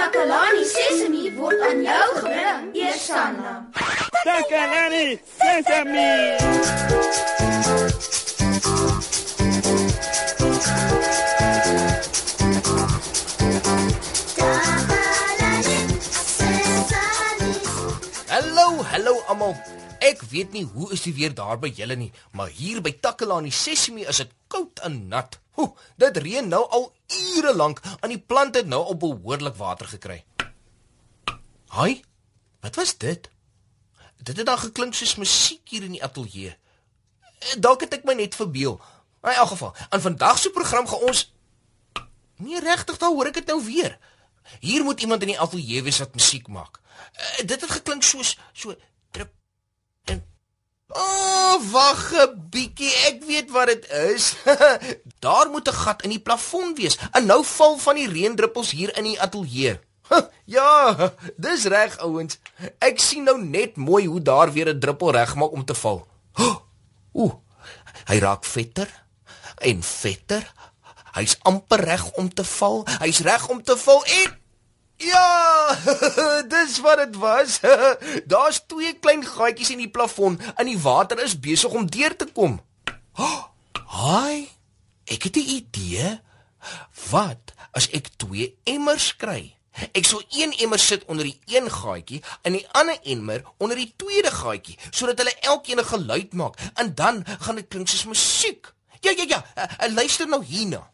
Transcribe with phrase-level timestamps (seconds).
[0.00, 3.50] Takalani Sesemi word aan jou gebring, Eersanna.
[4.24, 6.12] Takalani Sesemi.
[18.32, 19.52] Hallo, hallo almal.
[20.00, 23.52] Ek weet nie hoe is die weer daar by julle nie, maar hier by Takalani
[23.52, 25.36] Sesemi is dit koud en nat.
[25.60, 26.86] Ho, dit reën nou al
[27.36, 30.22] ure lank en die plante het nou al behoorlik water gekry.
[31.76, 32.00] Haai.
[32.60, 33.28] Wat was dit?
[34.20, 36.56] Dit het dan geklink soos musiek hier in die ateljee.
[37.60, 38.80] Dalk het ek my net verbeel.
[39.24, 41.28] In elk geval, aan vandag se program gaan ons
[42.40, 43.98] Nee, regtig, dan hoor ek dit nou weer.
[44.64, 46.78] Hier moet iemand in die ateljee wees wat musiek maak.
[46.80, 48.72] Uh, dit het geklink soos so
[50.90, 54.34] O, oh, wag 'n bietjie, ek weet wat dit is.
[55.24, 56.98] Daar moet 'n gat in die plafon wees.
[57.12, 59.78] En nou val van die reendruppels hier in die ateljee.
[60.44, 62.38] Ja, dis reg ouens.
[62.78, 66.06] Ek sien nou net mooi hoe daar weer 'n druppel regmaak om te val.
[67.12, 67.34] Ooh,
[68.10, 68.90] hy raak vetter
[69.58, 70.52] en vetter.
[71.12, 72.86] Hy's amper reg om te val.
[72.98, 74.39] Hy's reg om te val en
[75.00, 75.76] Ja,
[76.52, 77.60] dis wat dit was.
[78.32, 82.28] Daar's twee klein gaatjies in die plafon en die water is besig om deur te
[82.32, 82.58] kom.
[84.00, 84.48] Haai,
[85.04, 86.20] ek het 'n idee.
[87.10, 89.56] Wat as ek twee emmers kry?
[89.96, 93.92] Ek sal een emmer sit onder die een gaatjie en die ander emmer onder die
[93.96, 98.72] tweede gaatjie sodat hulle elkeen 'n geluid maak en dan gaan dit klink soos musiek.
[99.00, 100.90] Ja ja ja, uh, uh, luister nou hierna.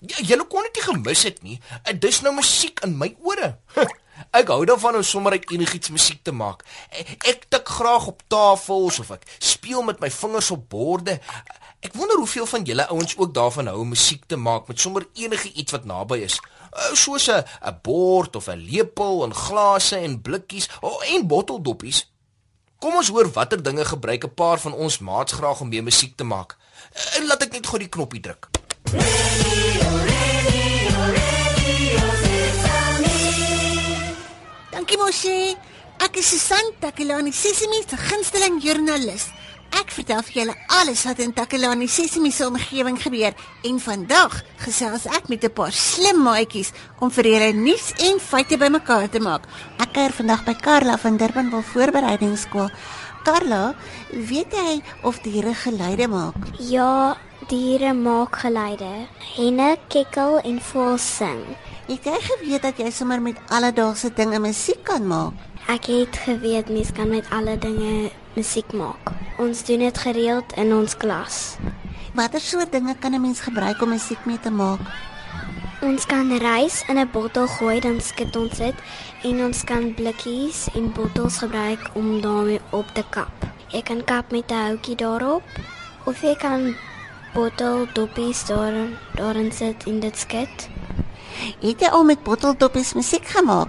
[0.00, 1.58] Julle kon dit nie gemis het nie.
[1.84, 3.56] Uh, dis nou musiek in my ore.
[4.36, 6.62] Ek hou daarvan om sommer uit enigiets musiek te maak.
[6.92, 11.16] Ek, ek tik graag op tafels of ek speel met my vingers op borde.
[11.80, 15.06] Ek wonder hoeveel van julle ouens ook daarvan hou om musiek te maak met sommer
[15.16, 16.36] enige iets wat naby is.
[16.92, 22.12] Soos 'n 'n bord of 'n lepel en glase en blikkies oh, en botteldoppies.
[22.78, 26.16] Kom ons hoor watter dinge gebruik 'n paar van ons maats graag om mee musiek
[26.16, 26.56] te maak.
[26.92, 28.48] Uh, laat ek net gou die knoppie druk.
[28.82, 29.89] Dankie
[35.20, 35.56] mosie.
[36.00, 39.28] Ek is Susan Takelani Sesimi se gunsteling joernalis.
[39.76, 43.34] Ek vertel vir julle alles wat in Takelani Sesimi se omgewing gebeur
[43.68, 48.56] en vandag gesels ek met 'n paar slim maatjies om vir julle nuus en feite
[48.56, 49.42] bymekaar te maak.
[49.78, 52.70] Ek kuier vandag by Karla van Durbanville Voorbereidingsskool.
[53.24, 53.74] Karla,
[54.12, 56.36] weet jy of diere geluide maak?
[56.58, 57.16] Ja,
[57.48, 59.06] diere maak geluide.
[59.36, 61.44] Henne kekkel en voël sing.
[61.90, 65.34] Het jy geweet dat jy sommer met alledaagse dinge musiek kan maak?
[65.66, 69.10] Ek het geweet mens kan met alle dinge musiek maak.
[69.42, 71.56] Ons doen dit gereeld in ons klas.
[72.14, 74.78] Watter soort dinge kan 'n mens gebruik om musiek mee te maak?
[75.82, 78.76] Ons kan rys in 'n bottel gooi dan skud ons dit
[79.22, 83.34] en ons kan blikkies en bottels gebruik om daarmee op te kap.
[83.68, 85.42] Jy kan kap met 'n houtjie daarop
[86.06, 86.76] of jy kan
[87.34, 90.79] bottel doppies daarin daarin sit en dit skud.
[91.60, 93.68] Het jy al met botteldoppies musiek gemaak?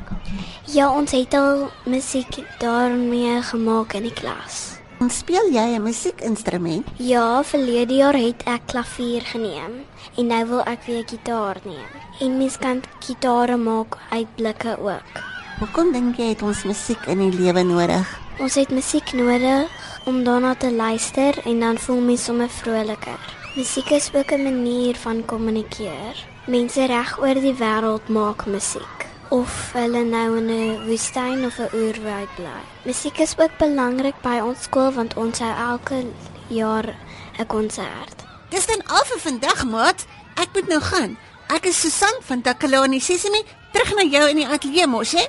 [0.65, 4.81] Ja, ons het al musiek daarmee gemaak in die klas.
[5.01, 6.85] En speel jy 'n musiekinstrument?
[6.95, 9.73] Ja, verlede jaar het ek klavier geneem
[10.17, 11.91] en nou wil ek weer gitaar neem.
[12.19, 15.13] En mens kan gitare maak uit blikke ook.
[15.59, 18.19] Hoekom dink jy het ons musiek in die lewe nodig?
[18.39, 19.69] Ons het musiek nodig
[20.05, 23.19] om daarna te luister en dan voel mens sommer vroliker.
[23.55, 26.30] Musiek is ook 'n manier van kommunikeer.
[26.49, 31.69] Mense reg oor die wêreld maak musiek of hulle nou in 'n woestyn of 'n
[31.73, 32.61] oerwoud bly.
[32.83, 36.05] Musiek is ook belangrik by ons skool want ons hou elke
[36.47, 36.95] jaar
[37.37, 38.25] 'n konsert.
[38.49, 40.05] Dis dan al vir vandag, maat.
[40.35, 41.17] Ek moet nou gaan.
[41.47, 45.27] Ek is Susan van Takalani Sesimi, terug na jou in die ateljee mos, hè?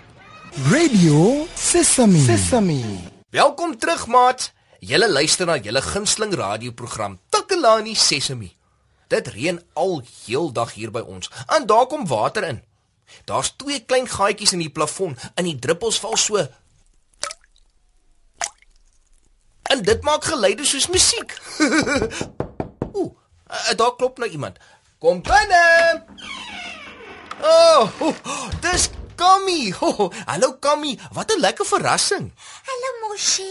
[0.71, 2.19] Radio Sesame.
[2.19, 2.81] Sesame.
[3.31, 4.53] Welkom terug, maat.
[4.81, 8.56] Julle luister na julle gunsteling radioprogram Takalani Sesemi.
[9.12, 11.28] Dit reën al heeldag hier by ons.
[11.47, 12.63] En daar kom water in.
[13.28, 16.47] Daar's twee klein gaatjies in die plafon en die druppels val so.
[19.72, 21.36] En dit maak geluide soos musiek.
[22.97, 24.59] Ooh, uh, daar klop nou iemand.
[24.98, 25.63] Kom binne.
[27.42, 29.72] Oh, oh dis Kammy.
[29.81, 32.33] Oh, hallo Kammy, wat 'n lekker verrassing.
[32.69, 33.51] Hallo Moshi.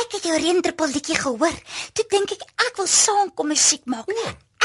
[0.00, 1.56] Ek het jou reendruppel liedjie gehoor.
[1.92, 4.10] Toe dink ek ek wil saam kom musiek maak.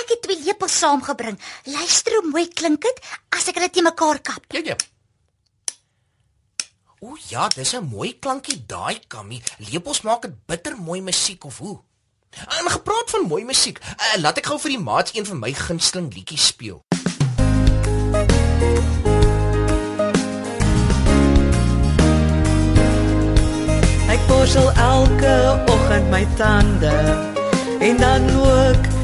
[0.09, 1.35] Ek het twee lepels saamgebring.
[1.69, 4.41] Luister hoe mooi klink dit as ek dit te mekaar kap.
[4.57, 4.77] Ja ja.
[7.05, 9.37] O ja, dis 'n mooi klankie daai Kammy.
[9.69, 11.77] Lepels maak dit bitter mooi musiek of hoe?
[12.57, 15.53] En gepraat van mooi musiek, uh, laat ek gou vir die maats een van my
[15.53, 16.81] gunsteling liedjies speel.
[24.09, 26.97] Ek borsel elke oggend my tande
[27.79, 28.97] en dan ook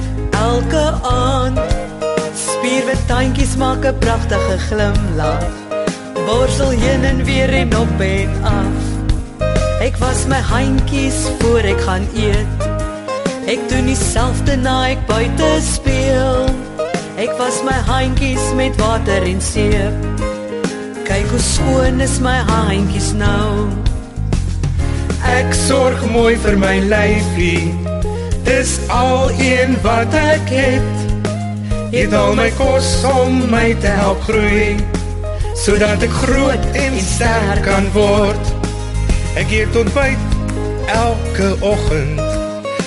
[0.45, 1.59] elke aand.
[2.45, 5.45] Spierwit tandjies maak 'n pragtige glimlag.
[6.25, 8.77] Borsel heen en weer en op en af.
[9.87, 12.49] Ek was my handjies voor ek gaan eet.
[13.45, 16.49] Ek doen dieselfde na ek buite speel.
[17.15, 19.95] Ek was my handjies met water en seep.
[21.05, 23.69] Kyk hoe skoon is my handjies nou.
[25.37, 27.84] Ek sorg mooi vir my lyfie.
[28.55, 30.93] Dis al een wat ek het.
[31.91, 34.77] Eet al my kos om my te help groei,
[35.59, 38.53] sodat ek groot en sterk kan word.
[39.35, 40.39] Ek eet ontbyt
[40.95, 42.23] elke oggend.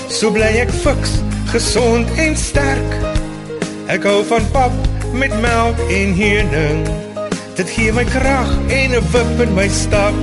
[0.09, 1.19] So bly ek fiks,
[1.53, 2.97] gesond en sterk.
[3.93, 4.73] Ek hou van pap
[5.13, 6.85] met melk en honing.
[7.61, 10.17] Dit gee my krag en 'n wip in my stap.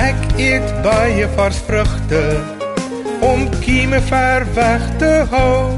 [0.00, 2.55] Ek eet baie vars vrugte
[3.26, 5.72] om kieme ver weg te hou.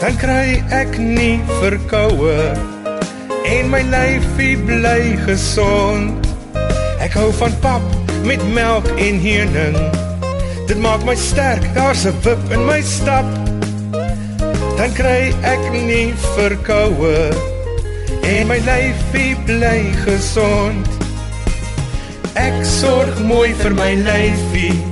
[0.00, 2.36] Dan kry ek nie verkoue
[3.48, 6.28] en my lyfie bly gesond.
[7.02, 7.86] Ek hou van pap
[8.26, 9.78] met melk en honing.
[10.68, 13.26] Dit maak my sterk, daar's 'n wip in my stap.
[14.76, 17.30] Dan kry ek nie verkoue
[18.22, 20.88] en my lyfie bly gesond.
[22.34, 24.91] Ek sorg mooi vir my lyfie.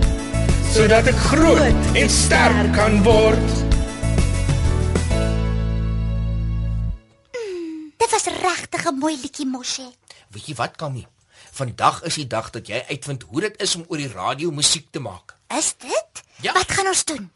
[0.71, 3.49] sodat ek groot en sterk kan word
[8.01, 9.91] Dit was regtig 'n mooi liedjie mosie.
[10.31, 11.05] Weet jy wat, Kammy?
[11.51, 14.87] Vandag is die dag dat jy uitvind hoe dit is om oor die radio musiek
[14.91, 15.35] te maak.
[15.57, 16.23] Is dit?
[16.41, 16.53] Ja.
[16.53, 17.31] Wat gaan ons doen?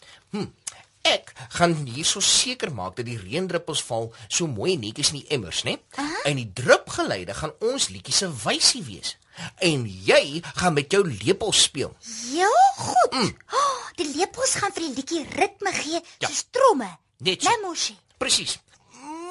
[1.06, 5.64] Ek gaan hierso seker maak dat die reendruppels val so mooi netjies in die emmers,
[5.64, 5.78] né?
[6.26, 9.18] En die drupgeleide gaan ons liedjie se wysie wees.
[9.60, 11.96] En jy gaan met jou lepel speel.
[12.32, 13.12] Ja, goed.
[13.12, 13.36] Mm.
[13.54, 16.28] Oh, die lepels gaan vir die liedjie ritme gee, Ja.
[16.28, 16.90] soos tromme.
[17.18, 17.50] Net so.
[17.50, 17.98] Nee, mosie.
[18.18, 18.60] Presies.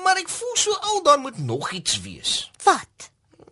[0.04, 2.50] Maar ek voel so al dan moet nog iets wees.
[2.64, 3.10] Wat?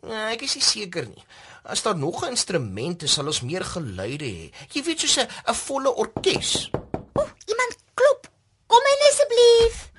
[0.09, 1.25] Ja, ek is nie seker nie.
[1.65, 4.51] As daar nog 'n instrument is, sal ons meer geluide hê.
[4.73, 6.71] Jy weet soos 'n volle orkes.
[7.15, 8.29] O, iemand klop.
[8.67, 9.91] Kom in asseblief.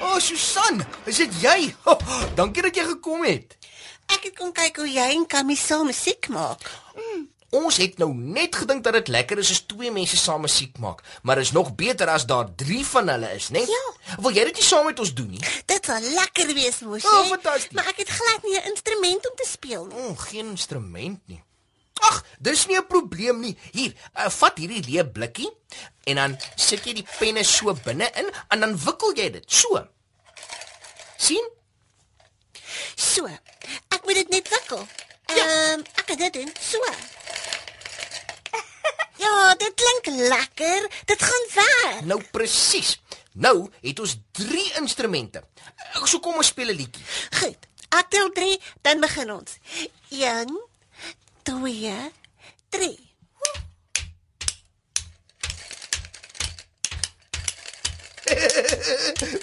[0.00, 1.74] O, oh, Susan, is dit jy?
[1.84, 1.98] Oh,
[2.38, 3.56] dankie dat jy gekom het.
[4.06, 6.62] Ek het kom kyk hoe jy en Kammy saam musiek maak.
[7.56, 11.02] Ons het nou net gedink dat dit lekker is as twee mense saam musiek maak,
[11.22, 13.62] maar is nog beter as daar 3 van hulle is, né?
[13.62, 13.84] Ja.
[14.18, 15.42] Wil jy dit nie saam met ons doen nie?
[15.70, 17.08] Dit sal lekker wees, mosie.
[17.08, 17.74] Oh, fantasties.
[17.78, 19.96] Maar ek het glad nie 'n instrument om te speel nie.
[19.96, 21.42] O, oh, geen instrument nie.
[22.00, 23.56] Ag, dis nie 'n probleem nie.
[23.72, 25.50] Hier, uh, vat hierdie leë blikkie
[26.04, 29.86] en dan sit jy die penne so binne-in en dan wikkel jy dit so.
[31.16, 31.48] sien?
[32.94, 33.28] So.
[34.06, 34.82] Ek moet dit net wikkel.
[35.26, 35.72] Ehm, Ja.
[35.74, 36.52] um, ek kan dit doen.
[36.60, 36.78] So.
[39.16, 40.86] Ja, dit klink lekker.
[41.04, 42.04] Dit gaan werk.
[42.04, 43.00] Nou presies.
[43.32, 45.42] Nou het ons 3 instrumente.
[45.96, 47.04] Uh, So kom ons speel 'n liedjie.
[47.40, 47.58] Goed.
[47.88, 49.58] Ek tel 3, dan begin ons.
[50.10, 50.60] 1
[51.42, 52.12] 2
[52.70, 52.98] 3.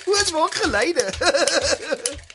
[0.05, 1.05] Hoe is maak geluide?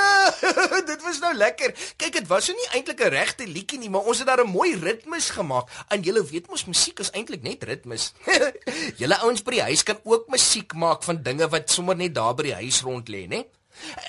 [0.90, 1.74] Dit was nou lekker.
[1.96, 4.50] Kyk, dit was so nie eintlik 'n regte liedjie nie, maar ons het daar 'n
[4.50, 5.68] mooi ritmes gemaak.
[5.88, 8.12] En julle weet mos musiek is eintlik net ritmes.
[9.00, 12.34] julle ouens by die huis kan ook musiek maak van dinge wat sommer net daar
[12.34, 13.44] by die huis rond lê, né?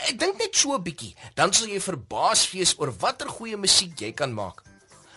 [0.09, 3.99] Ek dink net so 'n bietjie, dan sal jy verbaas wees oor watter goeie musiek
[3.99, 4.63] jy kan maak.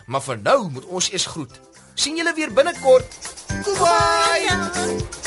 [0.07, 1.59] Maar vir nou moet ons eers groet.
[1.97, 3.09] sien julle weer binnekort.
[3.65, 5.26] Goodbye.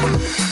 [0.00, 0.49] Peace.